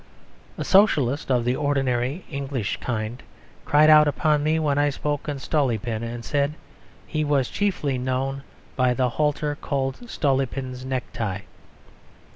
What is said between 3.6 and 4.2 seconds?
cried out